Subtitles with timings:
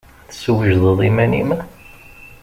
[0.29, 1.49] Teswejdeḍ iman-im?